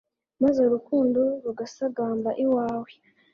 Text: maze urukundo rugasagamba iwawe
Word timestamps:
maze 0.41 0.59
urukundo 0.67 1.21
rugasagamba 1.43 2.29
iwawe 2.43 2.91